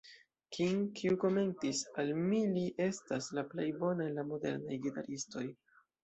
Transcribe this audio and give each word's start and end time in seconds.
King, 0.55 0.77
kiu 0.99 1.17
komentis, 1.23 1.81
"al 2.03 2.07
mi 2.31 2.39
li 2.55 2.63
estas 2.85 3.27
la 3.39 3.43
plej 3.51 3.67
bona 3.83 4.07
el 4.07 4.17
la 4.21 4.25
modernaj 4.31 4.79
gitaristoj. 4.87 5.45